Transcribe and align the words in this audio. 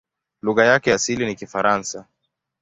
Lugha 0.41 0.65
yake 0.65 0.89
ya 0.89 0.95
asili 0.95 1.25
ni 1.25 1.35
Kifaransa. 1.35 2.07